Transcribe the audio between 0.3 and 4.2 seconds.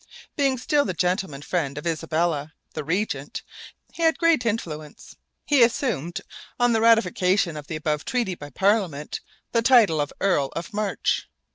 Being still the gentleman friend of Isabella, the regent, he had